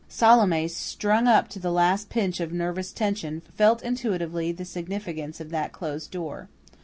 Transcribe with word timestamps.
Salome, 0.09 0.67
strung 0.67 1.27
up 1.27 1.47
to 1.49 1.59
the 1.59 1.71
last 1.71 2.09
pitch 2.09 2.39
of 2.39 2.51
nervous 2.51 2.91
tension, 2.91 3.43
felt 3.53 3.83
intuitively 3.83 4.51
the 4.51 4.65
significance 4.65 5.39
of 5.39 5.51
that 5.51 5.73
closed 5.73 6.09
door. 6.09 6.49